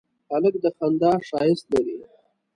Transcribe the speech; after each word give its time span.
هلک 0.31 0.55
د 0.63 0.65
خندا 0.77 1.11
ښایست 1.27 1.65
لري. 1.73 1.97